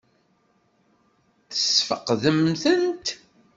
[1.49, 3.05] Tesfeqdem-tent?